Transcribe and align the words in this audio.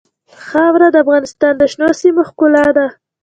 خاوره 0.45 0.87
د 0.91 0.95
افغانستان 1.03 1.53
د 1.57 1.63
شنو 1.71 1.89
سیمو 2.01 2.21
ښکلا 2.29 2.65
ده. 2.77 2.87